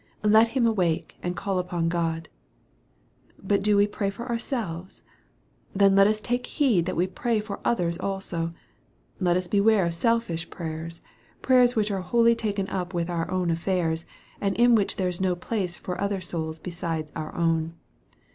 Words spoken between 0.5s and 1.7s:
him awake, and call